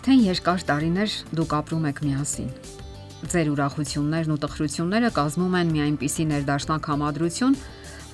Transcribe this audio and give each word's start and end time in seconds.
Արդեն 0.00 0.20
երկար 0.24 0.62
տարիներ 0.64 1.14
դուք 1.36 1.50
ապրում 1.58 1.82
եք 1.90 1.98
միասին։ 2.06 2.46
Ձեր 3.20 3.48
ուրախություններն 3.52 4.32
ու 4.32 4.36
տխրությունները 4.40 5.10
կազմում 5.18 5.56
են 5.58 5.74
մի 5.74 5.82
այնպիսի 5.84 6.24
ներդաշնակ 6.30 6.88
համադրություն, 6.88 7.56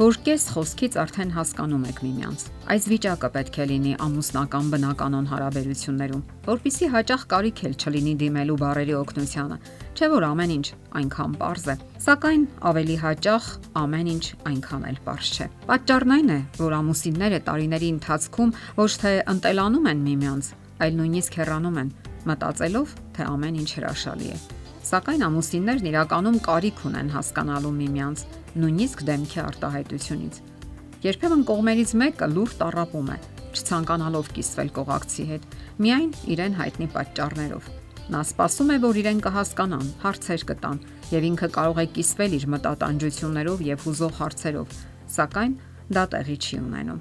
որ 0.00 0.18
կես 0.26 0.46
խոսքից 0.56 0.98
արդեն 1.04 1.30
հասկանում 1.36 1.84
եք 1.86 2.02
միմյանց։ 2.02 2.42
Այս 2.74 2.88
վիճակը 2.90 3.30
պետք 3.36 3.60
է 3.62 3.68
լինի 3.70 3.92
ամուսնական 4.02 4.66
բնականon 4.74 5.30
հարաբերություններում, 5.30 6.26
որpիսի 6.50 6.90
հաճախ 6.96 7.22
կարիք 7.30 7.64
էլ 7.70 7.78
չլինի 7.78 8.16
դիմելու 8.26 8.58
բարերի 8.66 8.98
օգնությանը, 9.06 9.56
չէ՞ 9.94 10.10
որ 10.10 10.28
ամեն 10.34 10.58
ինչ 10.58 10.66
այնքան 10.98 11.38
པարզ 11.38 11.66
է։ 11.70 11.78
Սակայն 12.02 12.46
ավելի 12.66 12.96
հաճախ 13.06 13.48
ամեն 13.86 14.12
ինչ 14.16 14.26
այնքան 14.50 14.86
էլ 14.90 15.02
པարզ 15.06 15.32
չէ։ 15.38 15.50
Պատճառն 15.70 16.18
այն 16.18 16.30
է, 16.34 16.40
որ 16.66 16.78
ամուսինները 16.82 17.42
տարիների 17.46 17.90
ընթացքում 17.96 18.54
ոչ 18.82 18.92
թե 19.06 19.18
ընտելանում 19.36 19.92
են 19.94 20.06
միմյանց, 20.10 20.54
այլ 20.82 20.98
նույնիսկ 21.00 21.38
հեռանում 21.40 21.80
են, 21.82 21.92
մտածելով, 22.26 22.92
թե 23.16 23.26
ամեն 23.36 23.58
ինչ 23.62 23.70
հրաշալի 23.76 24.28
է։ 24.34 24.38
Սակայն 24.86 25.24
ամուսիններն 25.26 25.88
իրականում 25.90 26.36
կարիք 26.46 26.82
ունեն 26.86 27.08
հասկանալու 27.16 27.72
միմյանց, 27.76 28.20
նույնիսկ 28.62 29.00
դեմքի 29.06 29.40
արտահայտությունից։ 29.46 30.38
Երբեմն 31.06 31.42
կողմերից 31.46 31.90
մեկը 32.02 32.28
լուրջ 32.36 32.54
տարապում 32.60 33.10
է, 33.14 33.16
չցանկանալով 33.56 34.30
կիսվել 34.36 34.70
կողակցի 34.76 35.24
հետ, 35.30 35.44
միայն 35.86 36.10
իրեն 36.36 36.56
հայտնի 36.60 36.88
պատճառներով։ 36.96 37.68
Նա 38.06 38.20
սպասում 38.22 38.68
է, 38.70 38.76
որ 38.86 38.98
իրեն 39.00 39.20
կհասկանան, 39.26 39.86
հարցեր 40.02 40.42
կտան, 40.50 40.76
եւ 41.10 41.26
ինքը 41.26 41.48
կարող 41.56 41.80
է 41.82 41.86
կիսվել 41.96 42.36
իր 42.36 42.44
մտատանջություններով 42.54 43.64
եւ 43.66 43.86
հուզող 43.86 44.12
հարցերով, 44.20 44.76
սակայն 45.16 45.56
դա 45.96 46.04
տեղի 46.14 46.36
չի 46.46 46.58
ունենում։ 46.66 47.00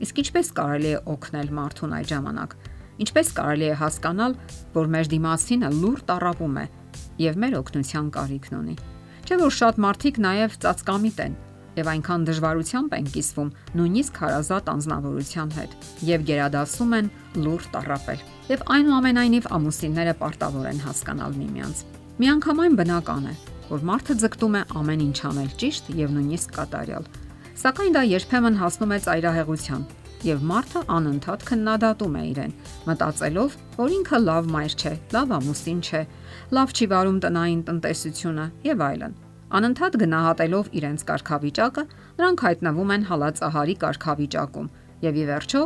Իսկ 0.00 0.20
ինչպես 0.24 0.50
կարելի 0.58 0.90
է 0.90 1.00
օգնել 1.14 1.48
մարդուն 1.60 1.94
այդ 2.00 2.10
ժամանակ։ 2.10 2.54
Ինչպես 3.00 3.28
կարելի 3.36 3.68
է 3.70 3.76
հասկանալ, 3.80 4.34
որ 4.76 4.88
մեր 4.92 5.08
դիմացինը 5.10 5.68
լուրջ 5.80 6.00
տարապում 6.10 6.56
է 6.60 6.64
եւ 7.24 7.38
մեր 7.40 7.54
օգնության 7.60 8.10
կարիքն 8.16 8.56
ունի։ 8.60 8.74
Չէ՞ 9.24 9.38
որ 9.40 9.54
շատ 9.56 9.78
մարդիկ 9.84 10.18
նաեւ 10.24 10.56
ծածկամիտ 10.64 11.22
են 11.24 11.36
եւ 11.78 11.88
այնքան 11.90 12.24
դժվարությամբ 12.28 12.96
են 12.98 13.08
կիսվում 13.14 13.50
նույնիսկ 13.78 14.20
հարազատ 14.20 14.70
անznավորության 14.74 15.52
հետ 15.56 15.76
եւ 16.10 16.24
գերադասում 16.30 16.94
են 16.98 17.10
լուրջ 17.44 17.68
տարապել։ 17.76 18.24
Եվ 18.50 18.64
այնուամենայնիվ 18.74 19.48
ամուսինները 19.60 20.14
պարտավոր 20.20 20.68
են 20.70 20.82
հասկանալ 20.84 21.38
միմյանց։ 21.40 21.84
Միանգամայն 22.20 22.76
բնական 22.80 23.30
է, 23.30 23.34
որ 23.70 23.86
մարդը 23.90 24.18
ձգտում 24.24 24.58
է 24.60 24.62
ամեն 24.80 25.04
ինչ 25.06 25.18
անել 25.30 25.50
ճիշտ 25.62 25.90
եւ 26.00 26.14
նույնիսկ 26.18 26.54
կատարյալ։ 26.58 27.08
Սակայն 27.60 27.96
դա 27.96 28.02
երբեմն 28.10 28.60
հասնում 28.60 28.92
է 28.96 28.98
ծայրահեղության, 29.06 29.82
եւ 30.26 30.44
մարդը 30.50 30.80
անընդհատ 30.96 31.44
քննադատում 31.50 32.16
է 32.20 32.22
իրեն, 32.30 32.54
մտածելով, 32.90 33.56
որ 33.80 33.94
ինքը 33.96 34.20
լավ 34.26 34.48
մայր 34.54 34.76
չէ, 34.80 34.94
լավ 35.16 35.34
ամուսին 35.38 35.80
չէ, 35.86 36.02
լավ 36.56 36.74
չի 36.76 36.88
վարում 36.92 37.18
տնային 37.24 37.60
տնտեսությունը 37.70 38.46
եւ 38.70 38.84
այլն։ 38.90 39.18
Անընդհատ 39.50 39.96
գնահատելով 40.00 40.72
իրենց 40.78 41.04
կարգավիճակը, 41.10 41.84
նրանք 42.20 42.42
հայտնվում 42.46 42.92
են 42.94 43.06
հալածահարի 43.10 43.76
կարգավիճակում 43.84 44.68
եւ 45.10 45.20
ի 45.20 45.24
վերջո 45.30 45.62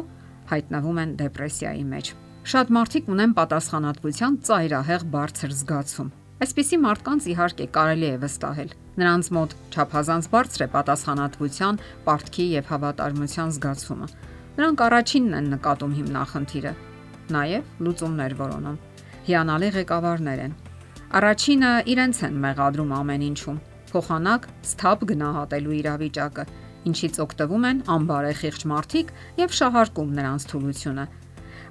հայտնվում 0.54 1.00
են 1.04 1.16
դեպրեսիայի 1.20 1.84
մեջ։ 1.94 2.12
Շատ 2.44 2.70
մարդիկ 2.76 3.06
ունեն 3.14 3.32
պատասխանատվության 3.38 4.34
ծայրահեղ 4.48 5.04
բարձր 5.14 5.52
զգացում։ 5.64 6.08
Այսպիսի 6.44 6.78
մարդկանց 6.84 7.26
իհարկե 7.32 7.66
կարելի 7.74 8.08
է 8.10 8.16
վստահել։ 8.24 8.72
Նրանց 9.00 9.28
մոտ 9.36 9.54
չափազանց 9.74 10.26
բարձր 10.34 10.64
է 10.64 10.68
պատասխանատվության, 10.74 11.78
պարտքի 12.04 12.46
եւ 12.54 12.68
հավատարմության 12.74 13.54
զգացումը։ 13.54 14.08
Նրանք 14.54 14.82
առաջինն 14.86 15.36
են 15.38 15.46
նկատում 15.54 15.94
հիմնախնդիրը, 15.98 16.72
նաև 17.34 17.70
լուծումներ 17.84 18.34
որոնում։ 18.38 18.76
Հիանալի 19.26 19.70
ղեկավարներ 19.74 20.42
են։ 20.44 20.54
Առաջինը 21.18 21.70
իրենց 21.94 22.20
են 22.28 22.38
մեղադրում 22.44 22.92
ամեն 22.94 23.24
ինչում, 23.30 23.58
փոխանակ 23.90 24.46
սթափ 24.70 25.04
գնահատելու 25.10 25.74
իրավիճակը, 25.80 26.44
ինչից 26.90 27.20
օգտվում 27.24 27.66
են 27.70 27.82
անբարեխիղճ 27.94 28.64
մարդիկ 28.70 29.12
եւ 29.42 29.54
շահարկում 29.58 30.10
նրանց 30.18 30.46
թուլությունը։ 30.54 31.04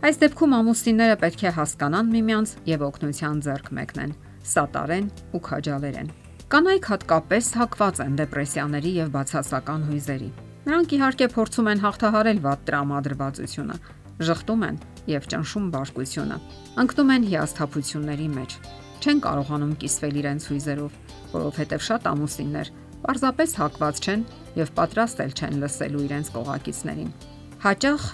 Այս 0.03 0.17
դեպքում 0.23 0.55
ամուսինները 0.59 1.17
պետք 1.23 1.43
է 1.43 1.51
հասկանան 1.63 2.09
միմյանց 2.13 2.55
եւ 2.67 2.87
օգնության 2.87 3.43
ձեռք 3.47 3.69
մեկնեն, 3.79 4.15
սատարեն 4.53 5.05
ու 5.31 5.43
քաջալերեն։ 5.47 6.09
Կանայք 6.53 6.89
հատկապես 6.93 7.53
հակված 7.63 8.01
են 8.03 8.17
դեպրեսիաների 8.19 8.91
եւ 9.03 9.13
բացասական 9.13 9.87
հույզերի։ 9.87 10.27
Նրանք 10.63 10.93
իհարկե 10.95 11.27
փորձում 11.33 11.67
են 11.73 11.81
հաղթահարել 11.83 12.37
վատ 12.43 12.61
տրամադրվածությունը, 12.67 13.75
ժխտում 14.23 14.61
են 14.67 14.77
եւ 15.11 15.25
ճնշում 15.33 15.65
բարկությունը, 15.73 16.37
ընկնում 16.83 17.11
են 17.13 17.25
հիասթափությունների 17.33 18.27
մեջ։ 18.37 18.55
Չեն 19.03 19.19
կարողանում 19.25 19.73
կիսվել 19.83 20.19
իրենց 20.23 20.45
հույզերով, 20.53 20.93
որովհետեւ 21.33 21.83
շատ 21.87 22.07
ամուսիններ 22.13 22.71
պարզապես 23.03 23.55
հակված 23.59 23.99
չեն 24.03 24.21
եւ 24.55 24.69
պատրաստ 24.77 25.23
էլ 25.23 25.33
չեն 25.35 25.57
լսելու 25.63 26.03
իրենց 26.07 26.29
կողակիցներին։ 26.37 27.09
Հաճախ 27.63 28.05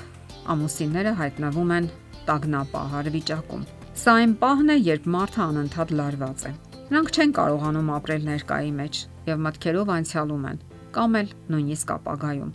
ամուսինները 0.49 1.13
հայտնվում 1.19 1.73
են 1.77 1.91
տագնապահար 2.29 3.11
վիճակում։ 3.13 3.67
Սա 3.99 4.15
այն 4.23 4.33
պահն 4.41 4.73
է, 4.73 4.77
երբ 4.89 5.07
մարդը 5.13 5.41
անընդհատ 5.45 5.93
լարված 5.99 6.43
է։ 6.49 6.51
Նրանք 6.89 7.13
չեն 7.13 7.33
կարողանում 7.37 7.93
ապրել 7.99 8.27
ներկայի 8.29 8.73
մեջ 8.79 8.99
եւ 9.29 9.41
մտքերով 9.45 9.93
անցյալում 9.99 10.45
են 10.49 10.61
կամ 10.95 11.19
էլ 11.19 11.29
նույնիսկ 11.53 11.93
ապագայում։ 11.95 12.51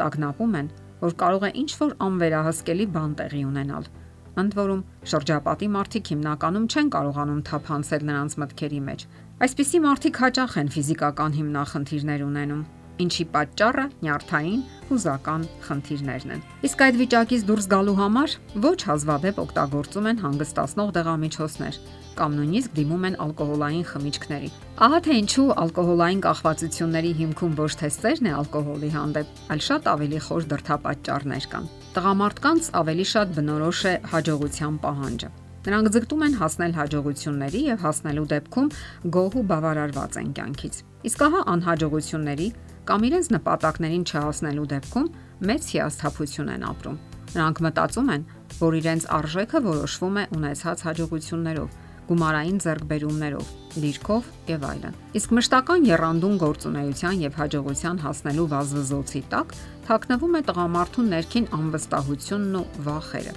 Տագնապում 0.00 0.56
են, 0.60 0.68
որ 1.02 1.14
կարող 1.22 1.46
է 1.46 1.50
ինչ 1.62 1.70
որ 1.80 1.92
անվերահսկելի 2.06 2.86
բան 2.96 3.12
տեղի 3.20 3.42
ունենալ։ 3.50 3.88
Ընդ 4.36 4.56
որում, 4.56 4.82
շրջապատի 5.10 5.68
մարդիկ 5.76 6.10
հիմնականում 6.12 6.66
չեն 6.72 6.88
կարողանում 6.96 7.44
թափանցել 7.48 8.02
նրանց 8.10 8.34
մտքերի 8.42 8.80
մեջ։ 8.88 9.06
Այսպիսի 9.46 9.78
մարդիկ 9.86 10.20
հաճախ 10.26 10.56
են 10.60 10.72
ֆիզիկական 10.76 11.36
հիմնախնդիրներ 11.36 12.24
ունենում, 12.26 12.62
ինչի 13.02 13.24
պատճառը 13.34 13.84
նյարդային 14.06 14.64
հուզական 14.86 15.44
խնդիրներն 15.66 16.34
են։ 16.36 16.42
Իսկ 16.66 16.82
այդ 16.86 16.98
վիճակից 17.02 17.46
դուրս 17.50 17.68
գալու 17.72 17.94
համար 18.00 18.34
ոչ 18.66 18.78
հազվադեպ 18.88 19.40
օգտագործում 19.44 20.10
են 20.10 20.20
հանգստացնող 20.26 20.92
դեղամիջոցներ 20.96 21.78
կամ 22.16 22.36
նույնիսկ 22.36 22.76
դիմում 22.76 23.06
են 23.06 23.16
ալկոհոլային 23.26 23.86
խմիչքների։ 23.90 24.50
Ահա 24.86 25.00
թե 25.04 25.16
ինչու 25.20 25.46
ալկոհոլային 25.62 26.22
կախվածությունների 26.26 27.10
հիմքում 27.20 27.56
ոչ 27.60 27.72
թե 27.82 27.90
սերն 27.96 28.28
է 28.30 28.32
ալկոհոլի 28.40 28.90
հանդեպ, 28.96 29.40
այլ 29.52 29.64
շատ 29.66 29.90
ավելի 29.92 30.20
խոր 30.26 30.46
դրդապատճառներ 30.52 31.48
կան։ 31.52 31.68
Տղամարդկանց 31.96 32.70
ավելի 32.80 33.06
շատ 33.12 33.34
բնորոշ 33.36 33.80
է 33.90 33.94
հաջողության 34.16 34.78
պահանջը։ 34.86 35.30
Նրանք 35.66 35.88
ձգտում 35.96 36.20
են 36.26 36.34
հասնել 36.38 36.72
հաջողությունների 36.76 37.60
եւ 37.66 37.80
հասնելու 37.82 38.26
դեպքում 38.32 38.68
գոհ 39.16 39.32
ու 39.40 39.46
բավարարված 39.50 40.18
են 40.20 40.28
կյանքից։ 40.36 40.76
Իսկ 41.10 41.24
ահա 41.26 41.40
անհաջողությունների 41.56 42.46
կամ 42.86 43.04
իրենց 43.08 43.28
նպատակներին 43.34 44.04
չհասնելու 44.06 44.66
դեպքում 44.70 45.06
մեծ 45.50 45.70
հիասթափություն 45.74 46.52
են 46.54 46.66
ապրում։ 46.70 46.98
Նրանք 47.36 47.58
մտածում 47.66 48.12
են, 48.14 48.22
որ 48.60 48.76
իրենց 48.78 49.06
արժեքը 49.16 49.60
որոշվում 49.66 50.16
է 50.16 50.24
ունեցած 50.36 50.84
հաջողություններով, 50.86 51.74
գումարային 52.06 52.60
ձեռքբերումներով, 52.62 53.50
դիրքով 53.82 54.28
եւ 54.52 54.66
այլն։ 54.70 54.96
Իսկ 55.18 55.34
մշտական 55.36 55.88
երանդուն 55.90 56.36
գործունեության 56.46 57.20
եւ 57.26 57.38
հաջողության 57.42 58.00
հասնելու 58.06 58.46
վազվզոցի 58.54 59.22
տակ 59.34 59.54
թաքնվում 59.90 60.36
է 60.38 60.42
տղամարդու 60.46 61.06
ներքին 61.10 61.50
անվստահությունն 61.58 62.56
ու 62.62 62.66
վախերը։ 62.86 63.36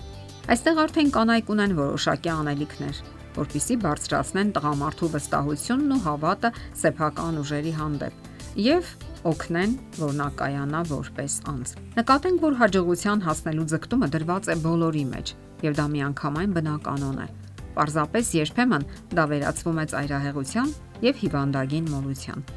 Այստեղ 0.50 0.82
արդեն 0.86 1.14
կանայք 1.18 1.54
ունեն 1.58 1.76
որոշակի 1.82 2.32
անելիքներ, 2.38 3.04
որpիսի 3.40 3.76
բարձրացնեն 3.90 4.56
տղամարդու 4.58 5.14
վստահությունն 5.18 5.94
ու 5.98 6.02
հավատը 6.09 6.56
սեփական 6.86 7.44
ուժերի 7.44 7.78
հանդեպ 7.80 8.19
եւ 8.58 8.88
օգնեն, 9.29 9.73
որ 10.00 10.14
նա 10.16 10.28
կայանա 10.40 10.82
որպես 10.90 11.34
անձ։ 11.52 11.73
Նկատենք, 12.00 12.40
որ 12.46 12.56
հաջողության 12.59 13.23
հասնելու 13.26 13.68
ձգտումը 13.73 14.09
դրված 14.16 14.50
է 14.50 14.56
բոլորի 14.64 15.03
մեջ, 15.09 15.34
եւ 15.66 15.76
դա 15.79 15.85
միանգամայն 15.96 16.56
բնականon 16.56 17.20
է։ 17.20 17.28
Պարզապես 17.76 18.32
երբեմն 18.40 18.88
դա 19.16 19.26
վերածվում 19.34 19.79
է 19.79 19.85
ծայրահեղության 19.94 20.73
եւ 21.06 21.22
հիվանդագին 21.23 21.91
մոլության։ 21.94 22.47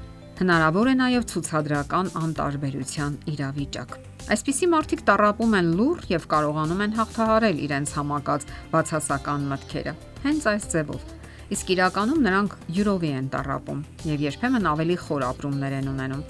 Հնարավոր 0.42 0.88
է 0.88 0.94
նաև 0.98 1.26
ցուցադրական 1.32 2.12
անտարբերության 2.22 3.18
իրավիճակ։ 3.32 3.96
Այսպիսի 4.32 4.68
մարդիկ 4.72 5.02
տարապում 5.06 5.56
են 5.58 5.72
լուր 5.78 6.04
եւ 6.14 6.28
կարողանում 6.32 6.84
են 6.86 6.94
հաղթահարել 6.98 7.64
իրենց 7.66 7.96
համակած 7.98 8.46
բացասական 8.72 9.50
մտքերը։ 9.52 9.94
Հենց 10.22 10.48
այս 10.52 10.68
ձևով 10.72 11.21
Իսկ 11.52 11.72
իրականում 11.74 12.20
նրանք 12.24 12.54
յուրովի 12.72 13.08
են 13.12 13.26
տարապում 13.32 13.80
եւ 14.08 14.22
երբեմն 14.24 14.68
ավելի 14.72 14.94
խոր 15.02 15.24
ապրումներ 15.26 15.74
են 15.78 15.90
ունենում։ 15.92 16.22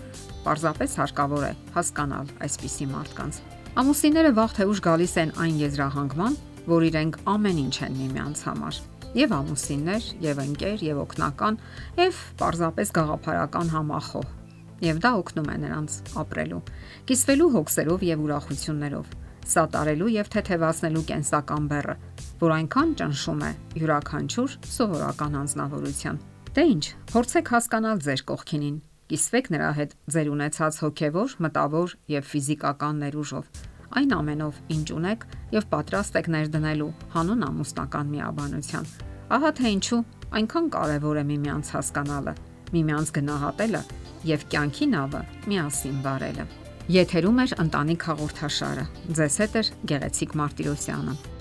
Պարզապես 0.42 0.96
հարկավոր 0.98 1.44
է 1.46 1.52
հասկանալ 1.76 2.32
այսպիսի 2.46 2.88
մարդկանց։ 2.90 3.38
Ամուսինները 3.82 4.32
վաղ 4.38 4.56
թե 4.56 4.66
ուշ 4.72 4.80
գալիս 4.82 5.14
են 5.22 5.34
այն 5.44 5.60
եզրահանգման, 5.62 6.40
որ 6.72 6.88
իրենք 6.90 7.20
ամեն 7.36 7.62
ինչ 7.62 7.76
են 7.86 7.94
միմյանց 8.02 8.42
համար 8.50 8.80
եւ 9.12 9.32
ամուսիններ, 9.36 10.04
եւ 10.24 10.38
ընկեր, 10.42 10.84
եւ 10.88 11.00
օգնական, 11.02 11.58
եւ 12.00 12.20
պարզապես 12.40 12.92
գաղափարական 12.96 13.72
համախոհ։ 13.72 14.30
Եվ 14.82 15.02
դա 15.04 15.10
օգնում 15.20 15.50
է 15.52 15.56
նրանց 15.62 15.96
ապրելու, 16.22 16.62
կիսվելու 17.10 17.50
հոգսերով 17.56 18.06
եւ 18.08 18.22
ուրախություններով, 18.26 19.12
սատարելու 19.52 20.10
եւ 20.16 20.32
թեթևացնելու 20.32 21.04
կենսական 21.12 21.68
բեռը, 21.70 21.96
որ 22.42 22.52
այնքան 22.56 22.92
ճնշում 22.98 23.42
է 23.46 23.50
յուրաքանչյուր 23.78 24.54
սովորական 24.66 25.34
անznավորության։ 25.38 26.16
Դե 26.52 26.62
ի՞նչ, 26.72 26.84
փորձեք 27.12 27.50
հասկանալ 27.52 28.00
ձեր 28.02 28.22
կողքինին, 28.28 28.78
կիսվեք 29.12 29.50
նրա 29.54 29.68
հետ 29.78 29.94
ձեր 30.14 30.30
ունեցած 30.32 30.78
հոգևոր, 30.82 31.36
մտավոր 31.46 31.94
եւ 32.12 32.26
ֆիզիկական 32.32 32.98
ներուժով, 33.02 33.46
այն 34.02 34.14
ամենով, 34.18 34.58
ինչ 34.74 34.86
ունեք 34.98 35.26
եւ 35.54 35.68
պատրաստ 35.72 36.18
եք 36.18 36.30
ներդնելու 36.34 36.90
հանուն 37.14 37.46
ամուսնական 37.46 38.10
միաբանության։ 38.12 38.88
Ահա 39.38 39.50
թե 39.62 39.72
ինչու 39.76 40.00
այնքան 40.42 40.70
կարեւոր 40.76 41.20
է 41.22 41.24
միմյանց 41.30 41.70
հասկանալը, 41.76 42.34
միմյանց 42.72 43.12
գնահատելը 43.22 43.82
եւ 44.32 44.46
կյանքի 44.52 44.88
նավը 44.96 45.22
միասին 45.52 46.00
վարելը։ 46.08 46.48
Եթերում 46.92 47.38
է 47.42 47.46
ընտանիք 47.62 48.08
հաղորդաշարը։ 48.10 48.86
Ձեզ 49.20 49.36
հետ 49.44 49.60
է 49.60 49.62
Գեղեցիկ 49.92 50.34
Մարտիրոսյանը։ 50.42 51.31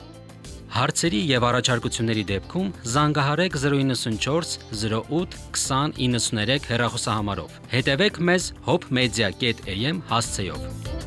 Հարցերի 0.71 1.19
եւ 1.27 1.45
առաջարկությունների 1.49 2.23
դեպքում 2.29 2.69
զանգահարեք 2.93 3.57
094 3.63 4.55
08 4.85 5.37
2093 5.59 6.71
հեռախոսահամարով։ 6.71 7.59
Հետևեք 7.75 8.23
մեզ 8.31 8.49
hopmedia.am 8.71 10.03
հասցեով։ 10.15 11.00